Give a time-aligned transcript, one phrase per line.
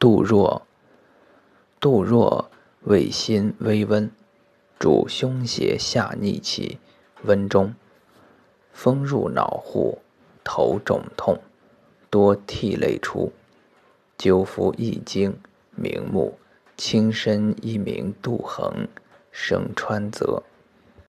[0.00, 0.62] 杜若，
[1.78, 2.50] 杜若
[2.84, 4.10] 味辛微温，
[4.78, 6.78] 主胸胁下逆气，
[7.24, 7.74] 温中。
[8.72, 9.98] 风入脑户，
[10.42, 11.38] 头肿痛，
[12.08, 13.30] 多涕泪出。
[14.16, 15.38] 灸服易经，
[15.76, 16.38] 明目，
[16.78, 18.88] 轻身一名杜衡，
[19.30, 20.42] 生川泽。